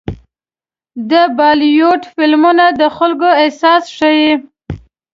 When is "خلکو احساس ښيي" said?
2.97-4.31